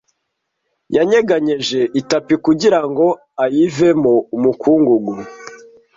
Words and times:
Yanyeganyeje 0.95 1.79
itapi 2.01 2.35
kugirango 2.45 3.05
ayivemo 3.43 4.13
umukungugu. 4.35 5.13